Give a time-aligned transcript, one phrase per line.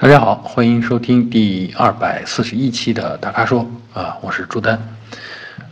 [0.00, 4.80] 大家好，欢迎收听第二百四十一期的大咖说啊，我是朱丹。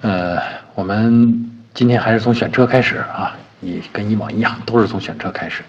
[0.02, 0.38] 呃，
[0.74, 5.62] 我们今天还是从选车开始啊，你跟以往一样，都是从选车开始。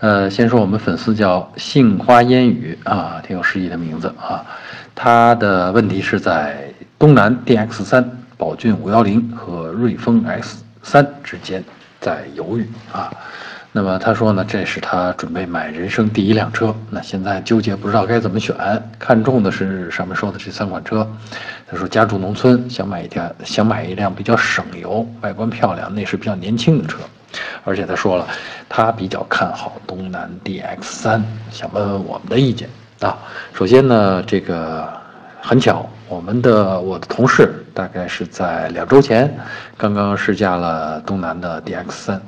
[0.00, 4.44] 呃，先说我们粉丝叫杏花烟雨啊，挺有诗意的名字啊。
[4.94, 11.64] 他的问题是在东南 DX 三、宝骏五幺零和瑞风 X 三之间
[12.02, 13.10] 在犹豫啊。
[13.70, 18.56] 那么他说呢，这是他准备买人生第一辆车，那现在纠结不知道该怎么选，
[18.98, 21.06] 看中的是上面说的这三款车。
[21.70, 26.98] 他说家住农村，想买一辆想买一辆比较省油、外观漂亮、内饰比较年轻的车，
[27.62, 28.26] 而且他说了，
[28.70, 32.68] 他比较看好东南 DX 三，想问问我们的意见
[33.00, 33.18] 啊。
[33.52, 34.88] 首先呢，这个
[35.40, 35.84] 很巧。
[36.08, 39.30] 我们的我的同事大概是在两周前
[39.76, 42.22] 刚刚试驾了东南的 DX 三，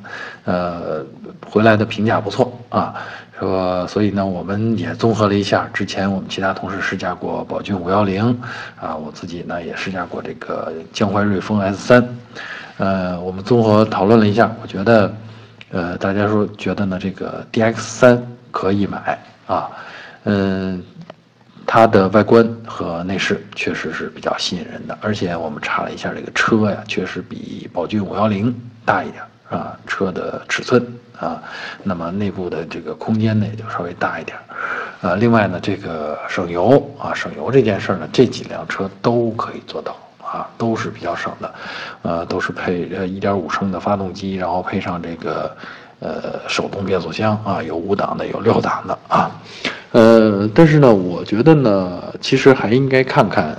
[0.44, 1.02] 呃，
[1.48, 2.94] 回来的评价不错啊，
[3.38, 8.38] 说所以呢，我们也综合了一下之前我们其他同事试驾过宝骏五幺零
[8.78, 12.06] 啊，我自己呢也试驾过这个江淮瑞风 S 三，
[12.76, 15.14] 呃，我们综合讨论了一下，我觉得，
[15.70, 19.70] 呃，大家说觉得呢这个 DX 三可以买啊，
[20.24, 20.84] 嗯。
[21.72, 28.52] 它的外观和内饰确实是比较吸引人的，而且我们查了一下这个车呀，确实比宝骏五幺零
[28.84, 30.84] 大一点啊，车的尺寸
[31.16, 31.40] 啊，
[31.84, 34.36] 那么内部的这个空间呢也就稍微大一点，
[35.00, 41.54] 呃，另外呢，这个省油啊，省油这件事呢，这几辆车都可以做到啊，都是比较省的，
[42.02, 45.56] 呃，都是配呃一点五升的发动机，然后配上这个
[46.00, 49.30] 呃手动变速箱啊，有五档的，有六档的啊。
[49.92, 53.56] 呃，但是呢，我觉得呢，其实还应该看看，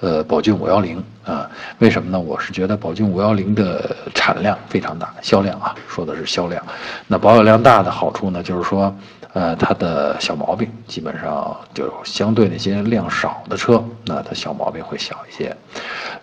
[0.00, 2.20] 呃，宝骏五幺零啊，为什么呢？
[2.20, 6.62] 我是觉得宝骏五幺零的产量非常大，销量啊，说的是销量。
[7.06, 8.94] 那保有量大的好处呢，就是说，
[9.32, 15.56] 呃，它的小毛病基本上就相对那些量少的车，那它小毛病会小一些。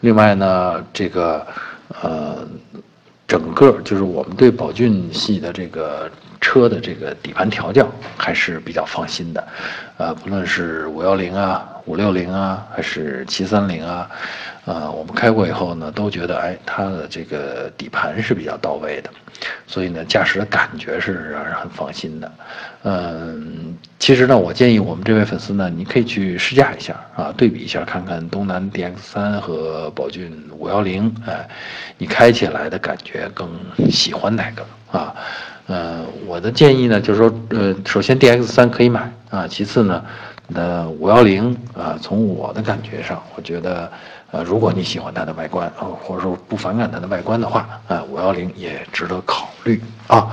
[0.02, 1.44] 另外呢，这个，
[2.04, 2.48] 呃，
[3.28, 6.08] 整个就是我们对宝骏系的这个。
[6.46, 9.48] 车的这个底盘调教还是比较放心的，
[9.98, 14.08] 呃，不论是五幺零啊、五六零啊，还是七三零啊，
[14.66, 19.10] 呃，我们开过以后呢，都觉得哎，它的这个底盘是比较到位的，
[19.66, 22.32] 所以呢，驾驶的感觉是让人很放心的。
[22.84, 31.50] 嗯，其实呢，我建议我们这位粉丝呢，你可以去试驾一下啊，对比一下，看看东南 DX 三和宝骏五幺零，哎，
[31.98, 33.50] 你开起来的感觉更
[33.90, 35.16] 喜欢哪个啊？
[35.68, 40.04] 呃，我的建议呢，就是说，呃，首先 D X 三可以买啊，其次呢，
[40.48, 43.92] 那五幺零啊，从我的感觉上，我觉得，
[44.32, 50.28] 呃，如果你喜欢它的外观啊，或者说不反感它的外观的话，啊，五幺零也值得考虑啊。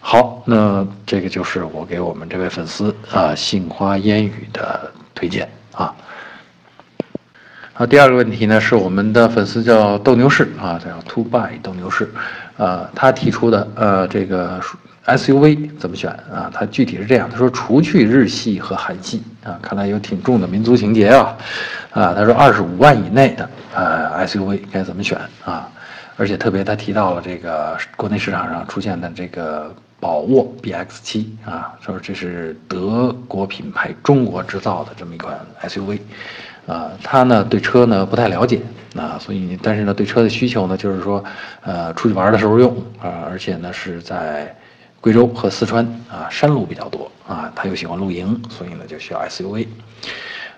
[0.00, 5.94] 好，那这个就是我给我们这位粉丝啊，杏花烟雨的推荐啊。
[7.76, 12.08] 好，第二个问题呢，是我们的粉丝叫斗牛士啊，叫 To Buy 斗牛士，
[12.56, 14.60] 呃，他提出的呃这个
[15.06, 16.48] SUV 怎么选啊？
[16.54, 21.36] 他具体是这样，他说除去日系和韩系啊，看来有挺重的民族情节啊，
[21.90, 25.68] 啊，他说二十五万以内的呃 SUV 该怎么选啊？
[26.16, 35.36] 而且特别他提到了这个国内市场上出现的这个宝沃 BX7 啊，说这是德国品牌中国制造的这么一款
[35.66, 35.98] SUV。
[36.66, 38.60] 啊，他呢对车呢不太了解
[38.96, 41.22] 啊，所以但是呢对车的需求呢就是说，
[41.62, 44.54] 呃出去玩的时候用啊，而且呢是在
[45.00, 49.66] 贵州和四川啊山路比较多啊，他又喜欢露营，所以呢就需要 SUV。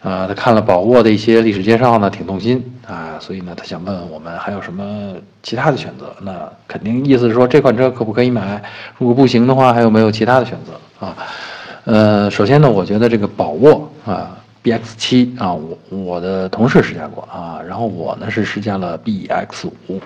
[0.03, 6.15] 啊，他看了宝沃的一些历史介绍呢，挺动心啊，所以呢他想问问我们还有什么其他的选择？
[6.23, 8.63] 那肯定意思是说这款车可不可以买？
[8.99, 11.17] 如果不行的话，还有没有其他的选择啊？
[11.85, 14.37] 呃，首先呢，我觉得这个宝沃啊。
[14.67, 20.01] B X 七啊，我我的同事试驾过啊，然后我呢是试驾了 B X 五，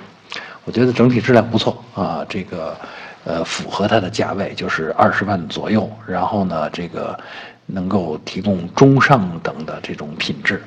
[0.66, 2.76] 我觉得整体质量不错啊，这个
[3.25, 7.19] 呃符合它的价位，就是二十万左右，然后呢这个
[7.65, 10.63] 能够提供中上等的这种品质，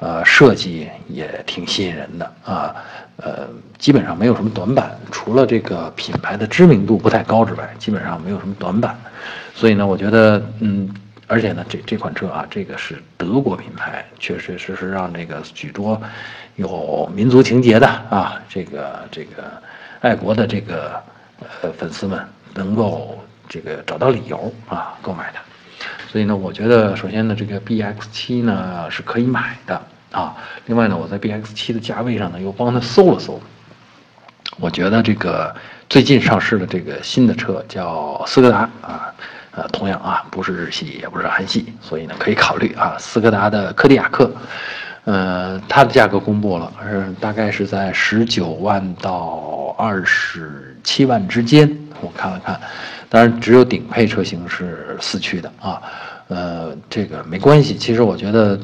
[0.00, 2.74] 呃设计也挺吸引人的啊，
[3.16, 3.48] 呃
[3.78, 8.94] 基本上没有什么短板，除了这个品牌的知名度不太高之外，基本上没有什么短板，
[9.54, 10.86] 所以呢，我觉得嗯。
[11.30, 16.00] 而且呢，这这款车啊，这个是德国品牌，确确实实让这个许多
[16.56, 19.44] 有民族情节的啊，这个这个
[20.00, 21.00] 爱国的这个
[21.60, 22.18] 呃粉丝们
[22.54, 25.42] 能够这个找到理由啊购买它。
[26.10, 30.34] 所以呢，我觉得首先呢，这个 B X 七呢是可以买的啊。
[30.64, 33.38] 另外呢，我在 B X 七的价位上呢又帮他搜了搜，
[34.58, 35.54] 我觉得这个
[35.90, 39.12] 最近上市的这个新的车叫斯柯达啊。
[39.58, 44.30] 呃，同样啊，不是日系，也不是韩系，所以呢，可以考虑啊，斯柯达的柯迪亚克，
[45.02, 51.68] 呃，它的价格公布了，是大概是在十九万到二十七万之间。
[52.00, 52.60] 我看了看，
[53.08, 55.82] 当然只有顶配车型是四驱的啊，
[56.28, 57.74] 呃，这个没关系。
[57.74, 58.56] 其实我觉得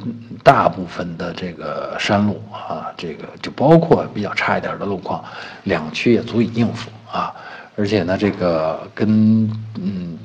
[0.44, 5.24] 大部分的这个山路啊，这个就包括比较差一点的路况，
[5.64, 7.34] 两驱也足以应付啊。
[7.76, 10.16] 而且呢，这个跟嗯。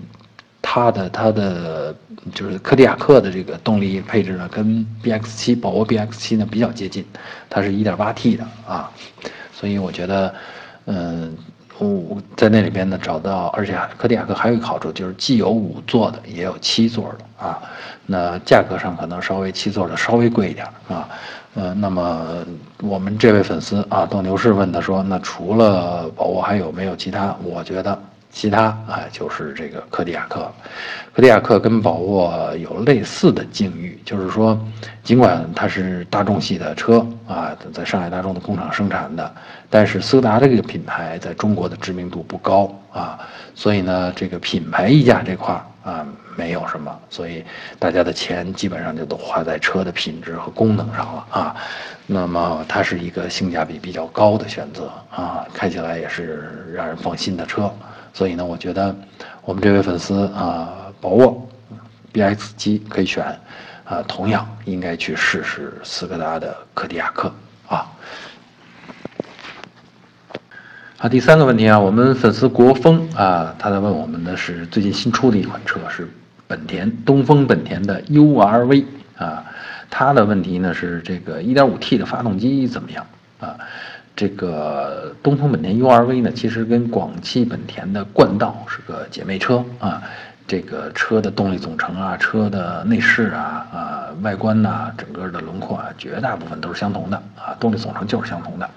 [0.62, 1.96] 它的它的
[2.34, 7.04] 就是柯迪亚克的这个动力配置呢，跟 BX7 宝沃 BX7 呢比较接近，
[7.50, 8.92] 它是一点八 T 的啊，
[9.54, 10.34] 所以我觉得，
[10.86, 11.36] 嗯，
[11.80, 17.58] 我在那里边呢找到，而且柯迪亚克还有一个好处就是既有五座的，也有七座的啊，
[18.06, 21.10] 那价格上可能稍微七座的稍微贵一点啊，
[21.56, 22.46] 呃，那么
[22.82, 27.36] 我们这位粉丝啊，斗牛士问他说，那除了宝沃还有没有其他？
[27.44, 27.98] 我觉得。
[28.32, 30.52] 其他啊，就是这个柯迪亚克，
[31.14, 34.58] 柯迪亚克跟宝沃有类似的境遇，就是说，
[35.04, 39.36] 尽管它是大众系的车啊，在上海大众的工厂生产的，
[39.70, 43.20] 但是斯柯达这个品牌在中国的知名度不高啊，
[43.56, 45.54] 所以呢，这个品牌溢价这块
[45.84, 46.06] 啊
[46.38, 47.44] 没有什么，所以
[47.80, 51.56] 大家的钱基本上就都花在车的品质和功能上了啊，
[52.06, 57.70] 那么它是一个性价比比较高的选择啊，开起来也是让人放心的车。
[58.14, 58.96] 所以呢，我觉得
[59.44, 61.50] 我们这位粉丝啊，宝沃
[62.14, 63.24] BX 七可以选，
[63.86, 67.32] 啊，同样应该去试试斯柯达的柯迪亚克
[67.68, 67.88] 啊。
[70.98, 76.10] 好，第三个问题啊，我们粉丝国风啊，他在问我们的是最近新出的一款车是
[76.46, 78.84] 本田东风本田的 URV
[79.18, 79.46] 啊，
[79.90, 83.06] 他的问题呢是这个 1.5T 的发动机怎么样
[83.40, 83.56] 啊？
[84.20, 90.04] 这个东风本田 URV 呢，其实跟广汽本田的冠道是个姐妹车啊。
[90.46, 97.56] 这个车的动力总成啊，车的内饰啊，啊，外观呐，整个的轮廓啊，绝大部分都是相同的啊。
[97.62, 98.70] 动力总成就是相同的。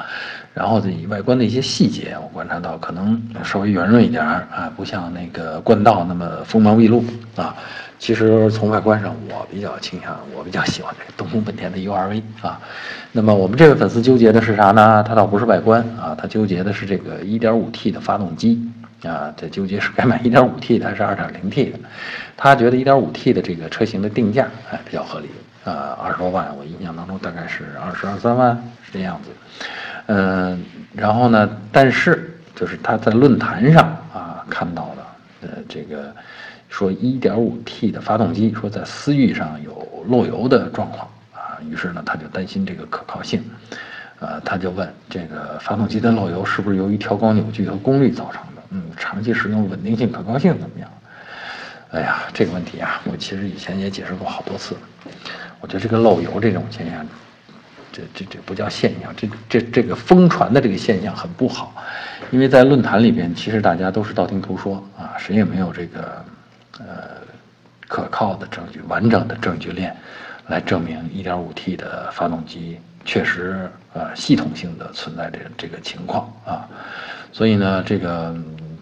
[0.55, 7.03] 然后以外观的一些细节，我观察到可能稍微圆润一点啊，不像那个冠道那么锋芒毕露
[7.35, 7.57] 啊。
[8.03, 12.61] 其实从外观上，我比较倾向，我比较喜欢这个东风本田的 URV 啊。
[13.13, 15.05] 那么我们这位粉丝纠结的是啥呢？
[15.07, 18.69] 他倒不是外观啊，他纠结的是这个 1.5T 的发动机
[19.05, 19.33] 啊。
[19.37, 21.79] 这纠结是该买 1.5T 的还是 2.0T 的？
[22.37, 25.29] 他觉得 1.5T 的这个车型的定价哎比较合理
[25.63, 29.31] 啊，二十多万，我印象当中大概是二十二三万是这样子。
[30.07, 30.61] 嗯，
[30.93, 36.13] 然后呢，但是就是他在论坛上啊看到的，呃，这个。
[36.73, 43.45] 说 1.5T 的发动机，说在思域上有漏油的状况啊，于是呢他就担心这个可靠性，
[44.21, 48.63] 呃，他就问这个发动机的漏油是不是由于调高扭矩和功率造成的？
[48.71, 50.89] 嗯，长期使用稳定性、可靠性怎么样？
[51.91, 54.75] 哎呀，这个问题啊，我其实以前也解释过好多次。
[55.61, 57.07] 我觉得这个漏油这种现象，
[57.93, 61.75] 这这这不叫现象，这这这个疯传的这个现象很不好，
[62.31, 66.25] 因为在论坛里边，其实大家都是道听途说啊，谁也没有这个。
[66.79, 67.21] 呃，
[67.87, 69.95] 可靠的证据、完整的证据链，
[70.47, 76.67] 来证明 1.5T 的发动机确实呃系统性的存在这这个情况啊。
[77.31, 78.35] 所以呢，这个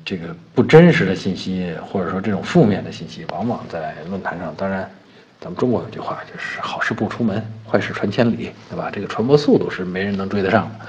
[0.04, 4.54] 这个不真实的信息，或者说这种负面的信息，往往在论坛上。
[4.56, 4.88] 当然，
[5.40, 8.90] 咱们中国有句话就是“好事不出门，坏事传千里”，对吧？
[8.92, 10.86] 这个传播速度是没人能追得上的。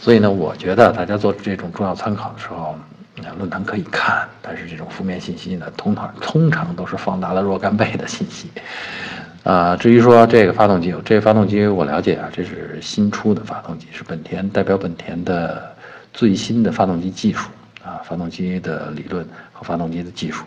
[0.00, 2.74] 所以呢，我觉得大家做这种重要参考的时候。
[3.38, 8.48] 论坛可以看，但是这种负面信息呢，通常通常都是放大了若干倍的信息。
[9.44, 15.74] 啊，至于说这个发动机，这个发动机我了解啊，这是新出的发动机，是本田代表本田的
[16.12, 17.48] 最新的发动机技术
[17.84, 20.44] 啊，发动机的理论和发动机的技术。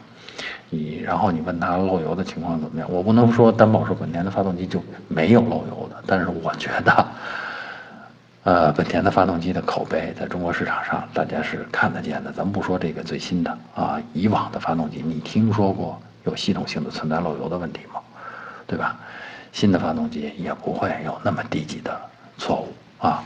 [0.69, 7.05] 你然后你问他漏油的情况怎么样，我不能说担保说本田的发动机就没有漏油的，但是我觉得。
[8.43, 12.31] 呃，本田的发动机的口碑在中国市场上，大家是看得见的。
[12.31, 18.00] 咱们不说这个最新的啊，以往的发动机，你听说过有系统性的存在漏油的问题吗？
[18.65, 18.98] 对吧？
[19.51, 22.01] 新的发动机也不会有那么低级的
[22.38, 22.74] 错误
[23.05, 23.24] 啊。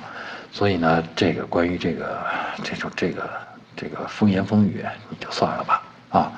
[0.51, 2.19] 所以呢，这个关于这个
[2.61, 3.29] 这种这个
[3.77, 6.31] 这个风言风语，你就算了吧啊。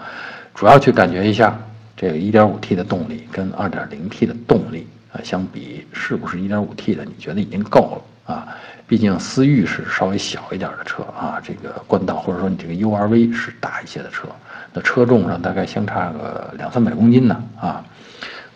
[0.54, 1.58] 主要去感觉一下
[1.96, 7.04] 这个 1.5T 的动力跟 2.0T 的动力啊相比，是不是 1.5T 的？
[7.06, 8.02] 你觉得已经够了？
[8.28, 8.48] 啊，
[8.86, 14.28] 毕竟思域是稍微小一点的车啊，这个冠道或者说你这个 URV 是大一些的车，
[14.74, 17.84] 那车重上大概相差个两三百公斤呢啊，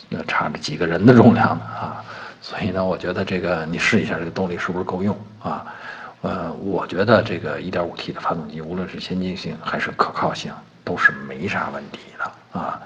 [0.10, 2.04] 那差着几个人的重量呢啊，
[2.42, 5.66] 所以呢，我觉得这个你试一下这个动力是不是够用啊？
[6.22, 12.60] 呃，我觉得这个 1.5T 的发动机无论是先进性还是可靠性都是没啥问题的。
[12.60, 12.80] 啊。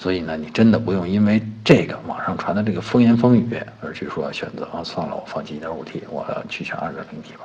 [0.00, 7.44] 所以呢，你真的不用因为这个网上传的这个风言风语而去说选择啊，算了，我放弃 1.5T，我去选 2.0T 吧。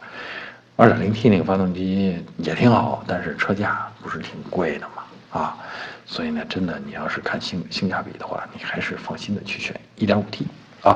[0.77, 5.57] 2.0T 那个发动机也挺好，但是车价不是挺贵的嘛啊。
[6.05, 10.43] 所以呢，真的你要是看性性价比的话，你还是放心的去选 1.5T
[10.83, 10.95] 啊。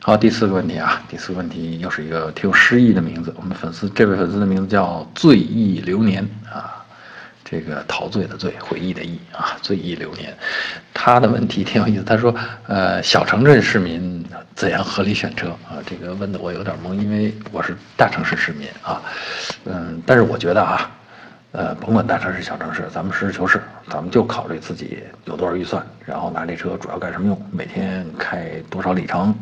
[0.00, 6.77] 好，第四个问题啊，第四个问题又是一个挺有诗意的名字，我们粉丝这位粉丝的名字叫醉忆流年啊。
[7.50, 10.36] 这个陶醉的醉，回忆的忆啊，醉忆流年。
[10.92, 12.34] 他的问题挺有意思，他说
[12.68, 14.22] ：“呃，小城镇市民
[14.54, 19.00] 怎样合理选车啊？”这个问的我有点懵，因为我是大城市市民啊。
[19.64, 20.90] 嗯，但是我觉得啊，
[21.52, 29.34] 呃，甭管大城市小城市，咱们实事求是，咱们就考虑自己有多少预算，然后拿这车主要干什么用，每天开多少里程，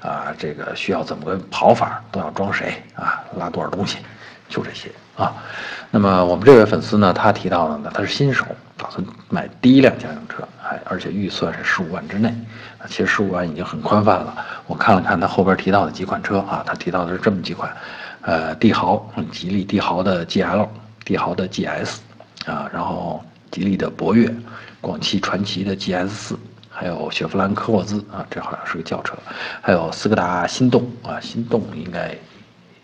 [0.00, 3.98] 啊，这个需要怎么个跑法，都要装谁啊，拉多少东西。
[4.48, 5.34] 就这些啊，
[5.90, 8.46] 那么我们这位粉丝呢，他提到的呢，他是新手，
[8.78, 12.34] 打算买第一辆家用车，还而且预算是十五万之内，
[12.88, 14.34] 其实十五万已经很宽泛了。
[14.66, 17.70] 我看了看他后边提到的几款车啊，他提到的是这么几款，
[18.22, 20.66] 呃，帝豪，吉利帝豪的 GL，
[21.04, 21.96] 帝豪的 GS，
[22.46, 24.34] 啊，然后吉利的博越，
[24.80, 26.38] 广汽传祺的 GS 四，
[26.70, 29.14] 还有雪佛兰科沃兹啊，这好像是个轿车，
[29.60, 32.16] 还有斯柯达心动啊，心动应该。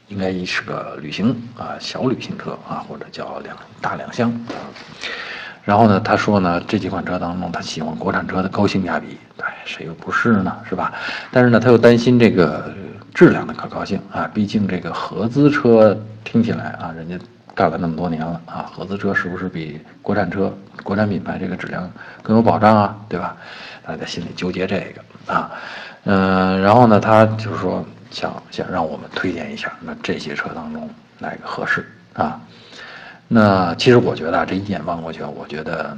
[0.08, 4.32] 应该是个旅行啊，小旅行车啊，或者叫两大两厢。
[5.64, 9.18] 然后呢，他说呢，这几款车当中，他喜欢国产车的高性价比。
[9.36, 10.56] 对，谁又不是呢？
[10.66, 10.94] 是吧？
[11.30, 12.72] 但是呢，他又担心这个
[13.12, 14.28] 质量的可靠性啊。
[14.32, 17.18] 毕竟这个合资车听起来啊，人家
[17.54, 20.50] 干了那么多年了啊，合资车是不是比国产车、
[20.82, 21.90] 国产品牌这个质量
[22.22, 22.96] 更有保障啊？
[23.10, 23.36] 对吧？
[23.84, 25.50] 他在心里纠结这个啊。
[26.04, 27.84] 嗯，然后呢，他就是说。
[28.10, 30.88] 想想让我们推荐一下，那这些车当中
[31.18, 32.40] 哪个合适啊？
[33.28, 35.96] 那其实我觉得啊，这一眼望过去，我觉得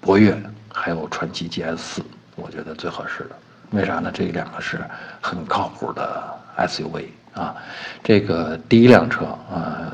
[0.00, 0.36] 博越
[0.72, 2.02] 还有传祺 GS 四，
[2.34, 3.30] 我觉得最合适的。
[3.70, 4.10] 为啥呢？
[4.12, 4.80] 这两个是
[5.20, 6.22] 很靠谱的
[6.56, 7.54] SUV 啊。
[8.02, 9.92] 这个第一辆车啊，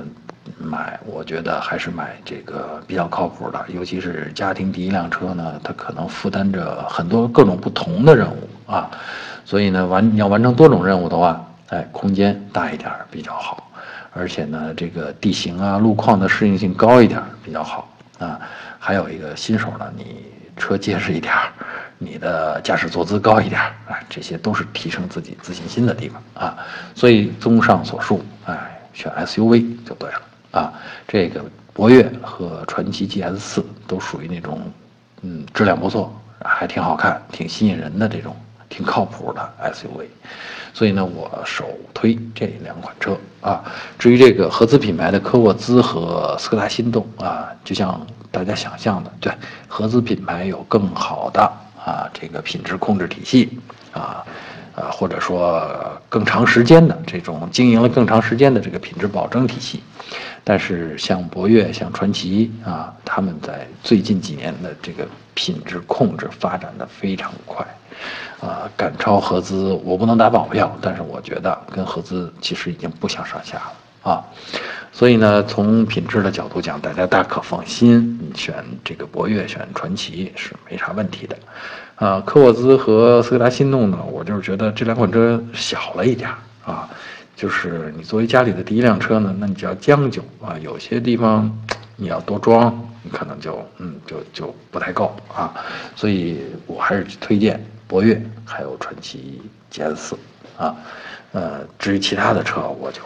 [0.58, 8.90] 买我觉得还是买这个比较靠谱的，尤其是家庭第一辆车呢，它可能负担着很多各种不同的任务啊。
[9.44, 13.70] 所以呢，完你要完成多种任务的话，哎，空间大一点比较好，
[14.12, 18.38] 而且呢，这个地形啊、路况的适应性高一点比较好啊。
[18.78, 20.24] 还有一个新手呢，你
[20.56, 21.34] 车结实一点，
[21.98, 26.56] 你的驾驶坐姿高一点，哎，这些都是提升自己自信心的地方啊。
[26.94, 30.20] 所以综上所述，哎，选 SUV 就对了
[30.52, 30.72] 啊。
[31.08, 34.60] 这个博越和传祺 GS 四都属于那种，
[35.22, 38.36] 嗯，质量不错，还挺好看、挺吸引人的这种。
[38.72, 40.06] 挺靠谱的 SUV，
[40.72, 43.62] 所以呢，我首推这两款车啊。
[43.98, 48.00] 至于这个合资品牌的科沃兹和斯柯达昕动啊，就像
[48.30, 49.30] 大家想象的，对，
[49.68, 51.42] 合资品牌有更好的
[51.84, 53.58] 啊这个品质控制体系
[53.92, 54.24] 啊
[54.74, 59.82] 啊，或者说更长时间的这种经营了更长时间的这个品质保证体系。
[60.44, 67.66] 但是像博越、像传奇啊，他们在最近几年的这个品质控制发展的非常快。
[68.40, 74.24] 啊，赶超合资我不能打保票，但是我觉得跟合资其实已经不相上下了啊。
[74.92, 81.38] 所以呢，从品质的角度讲，大家大可放心，你选这个博越、选传奇是没啥问题的。
[82.02, 86.28] 啊，科沃兹和斯柯达心动呢，我就是觉得这两款车小了一点
[86.64, 86.90] 啊，
[87.36, 91.48] 就是你作为家里的第一辆车呢，那你就要将就啊，有些地方
[91.94, 95.54] 你要多装，你可能就嗯就就不太够啊。
[95.94, 97.64] 所以我还是推荐。
[97.86, 99.40] 博越还有传祺
[99.70, 100.18] GS 四
[100.56, 100.74] 啊，
[101.30, 103.00] 呃，至于其他的车，我就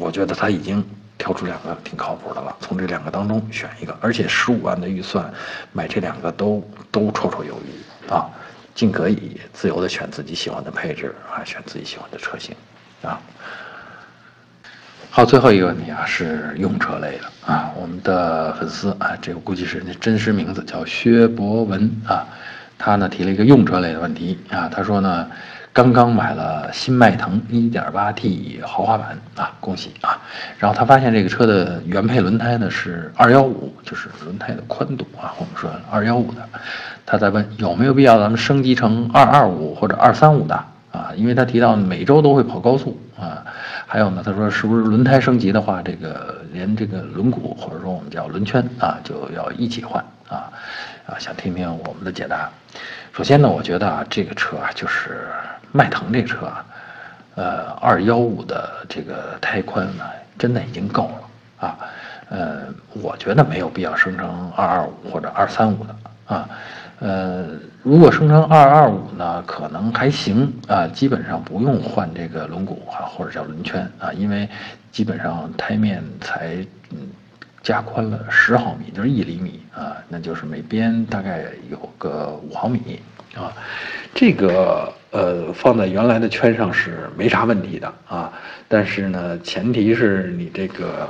[0.00, 0.82] 我觉得他已经
[1.16, 5.32] 挑出两个挺靠谱的了，从这两个当中选一个，而且十五万的预算
[5.72, 7.70] 买这两个都都绰绰有余
[8.08, 8.28] 啊，
[8.74, 12.54] 尽可以自由的选自己喜欢的配置啊，选自己喜欢的车型
[13.02, 13.20] 啊。
[15.10, 22.26] 好，最后一个问题啊，是用车类的啊，我们的粉丝啊，这个估计是那真实名字叫薛博文啊。
[22.78, 25.30] 他呢提了一个用车类的问题啊，他说呢，
[25.76, 30.18] 刚刚买了新迈腾 1.8T 豪华版啊，恭喜啊！
[30.56, 33.52] 然后他发现这个车的原配轮胎呢是215，
[33.84, 36.48] 就是轮胎的宽度啊，我们说215的，
[37.04, 40.54] 他在问有没有必要咱们升级成225或者235的
[40.92, 41.12] 啊？
[41.14, 43.44] 因为他提到每周都会跑高速啊，
[43.86, 50.48] 还有呢，他说是不是轮胎升级的话，这个连这个轮毂或者说我们叫轮圈啊，就要一起换啊？
[51.04, 52.48] 啊，想听听我们的解答。
[53.12, 55.28] 首先呢，我觉得啊，这个车啊，就是
[55.72, 56.64] 迈腾这车啊，
[57.34, 60.04] 呃，二幺五的这个胎宽呢，
[60.38, 61.78] 真的已经够了啊。
[62.28, 62.62] 呃，
[62.94, 65.96] 我觉得没有必要生成二二五或者二三五的
[66.26, 66.48] 啊。
[66.98, 67.46] 呃，
[67.82, 74.48] 如果生成二二五呢，可能还行啊，基本上不用换这个轮毂啊，或者叫轮圈啊，因为
[74.90, 76.56] 基本上胎面才
[76.90, 77.10] 嗯
[77.62, 83.00] 加宽了十毫米，就是一厘米啊，那就是每边大概有个五毫米
[83.36, 83.52] 啊，
[84.14, 88.32] 这个呃放在原来的圈上是没啥问题的啊，
[88.68, 91.08] 但是呢，前提是你这个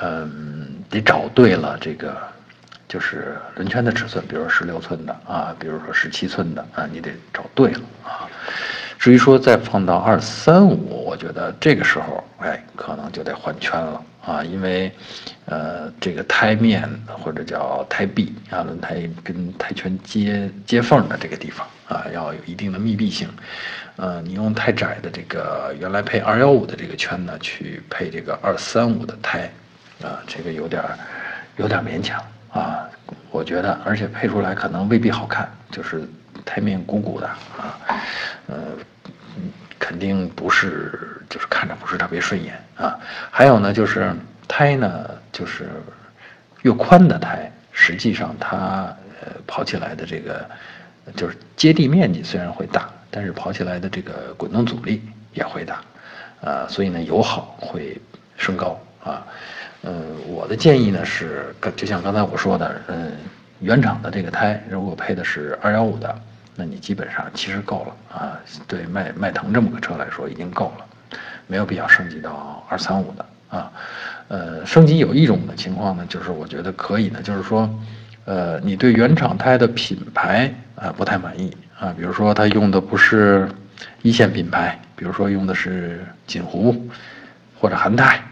[0.00, 2.16] 嗯得找对了这个。
[2.86, 8.28] 就是轮圈的尺寸，比如说十六寸的啊，比如说十七寸的啊，你得找对了啊。
[9.04, 14.90] 至于说再放到二三五，我觉得这个时候，哎，可能就得换圈了啊，因为，
[15.44, 23.28] 呃，这个胎面或者叫胎壁啊，轮胎跟胎圈接接缝的这个地方啊，要有一定的密闭性。
[23.96, 29.52] 呃，你用太窄的这个原来配二幺五的这个圈呢，去配这个二三五的胎，
[30.02, 30.82] 啊，这个有点
[31.58, 32.18] 有点勉强。
[32.54, 32.88] 啊，
[33.30, 36.08] 我觉得，而且配出来可能未必好看，就是
[36.42, 37.76] 胎面鼓鼓的啊，
[38.46, 38.56] 呃，
[39.78, 42.98] 肯定不是，就是看着不是特别顺眼啊。
[43.30, 44.14] 还有呢，就是
[44.48, 45.68] 胎呢，就是
[46.62, 50.48] 越宽的胎，实际上它呃跑起来的这个
[51.14, 55.02] 就是接地面积虽然会大，但是跑起来的这个滚动阻力
[55.32, 55.82] 也会大，
[56.42, 58.00] 啊，所以呢油耗会
[58.36, 59.26] 升高啊。
[59.82, 63.12] 嗯，我的建议呢是，就像刚才我说的，嗯，
[63.60, 66.18] 原厂的这个胎，如果配的是二幺五的，
[66.54, 68.38] 那你基本上其实够了啊。
[68.66, 70.84] 对迈迈腾这么个车来说，已经够了，
[71.46, 73.72] 没有必要升级到二三五的啊。
[74.28, 77.68] 呃，升级有一种的情况呢，就是我觉得可以呢，就是说，
[78.24, 83.48] 呃，你对原厂胎的品牌啊不太满意啊，比如说它用的不是
[84.02, 86.88] 一线品牌，比如说用的是锦湖
[87.60, 88.22] 或者韩泰。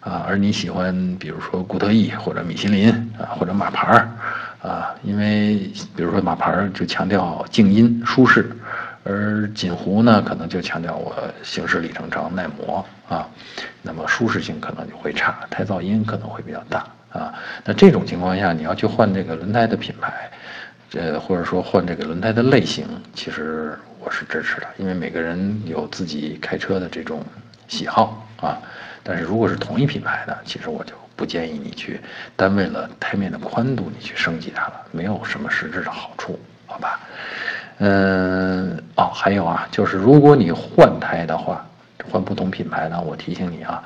[0.00, 4.08] 啊，而你喜欢，比如说固特异或者米其林啊，或者马牌儿
[4.62, 8.50] 啊，因为比如说马牌儿就强调静音舒适，
[9.04, 13.28] 而锦湖呢可能就强调我行驶里程长耐磨啊，
[13.82, 17.34] 那么舒适性可能就会差，胎噪音可能会比较大啊。
[17.64, 20.30] 那这种情况下，你要去换这个轮胎的品牌，
[20.88, 27.22] 这，或者说换这个轮胎的类型，其实我是支持的，因为每个人有自己开车的这种
[27.70, 28.60] 喜好啊。
[29.02, 31.98] 但是如果是同一品牌的，其实我就不建议你去
[32.36, 37.00] 单为了胎面的宽度你去升级它了，没有什么实质的好处，好吧？
[37.78, 41.66] 嗯，哦，还有啊，就是如果你换胎的话，
[42.10, 43.82] 换不同品牌的，我提醒你啊，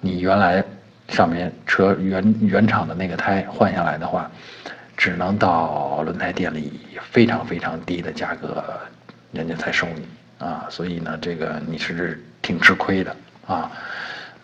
[0.00, 0.62] 你原来
[1.08, 4.30] 上面车原原厂的那个胎换下来的话，
[4.96, 8.62] 只能到轮胎店里非常非常低的价格，
[9.32, 10.06] 人家才收你
[10.38, 13.70] 啊，所以呢，这个你是挺吃亏的啊。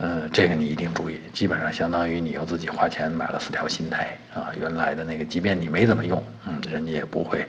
[0.01, 7.45] 嗯，这个你一定注意，基本上相当于你又自己花钱买了四条新胎啊，原来的那个，即便你没怎么用，嗯，人家也不会，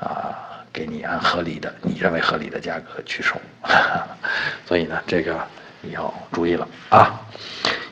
[0.00, 0.34] 啊，
[0.72, 3.36] 给你按合理的、你认为合理的价格去收，
[4.66, 5.38] 所以呢，这个
[5.80, 7.20] 你要注意了啊。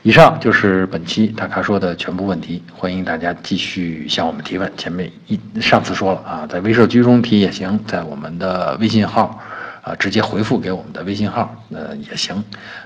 [0.03, 4.69] 以上就是本期大咖说的全部问题，欢迎大家继续向我们提问。
[4.75, 9.41] 前面一上次说了啊，在微社区中提也行，在我们的微信号。
[9.85, 12.43] 啊，直接回复给我们的微信号，那也行，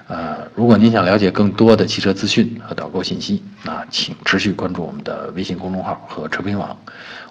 [0.09, 6.77] 呃，如果您想了解更多的汽车资讯和导购信息，那，请持续关注我们的微信公众号和车评网，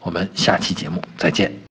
[0.01, 1.59] 我们下期节目再见。